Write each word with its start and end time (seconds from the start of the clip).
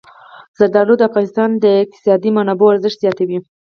زردالو 0.57 0.93
د 0.97 1.01
افغانستان 1.09 1.49
د 1.63 1.65
اقتصادي 1.83 2.29
منابعو 2.37 2.73
ارزښت 2.73 2.97
زیاتوي. 3.03 3.37